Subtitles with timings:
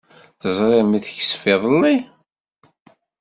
[0.41, 1.95] Teẓriḍ mi teksef iḍelli?